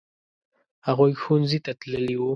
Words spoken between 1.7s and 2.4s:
تللي وو.